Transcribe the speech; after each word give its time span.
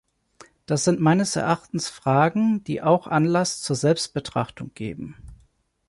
Das 0.65 0.83
sind 0.85 0.99
meines 0.99 1.35
Erachtens 1.35 1.87
Fragen, 1.87 2.63
die 2.63 2.81
auch 2.81 3.05
Anlass 3.05 3.61
zur 3.61 3.75
Selbstbetrachtung 3.75 4.73
geben. 4.73 5.15